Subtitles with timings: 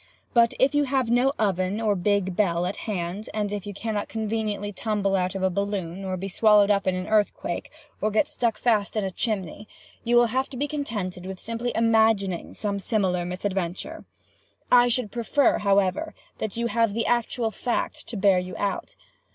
[0.33, 4.09] But if you have no oven or big bell, at hand, and if you cannot
[4.09, 7.69] conveniently tumble out of a balloon, or be swallowed up in an earthquake,
[8.01, 9.67] or get stuck fast in a chimney,
[10.03, 14.03] you will have to be contented with simply imagining some similar misadventure.
[14.71, 18.95] I should prefer, however, that you have the actual fact to bear you out.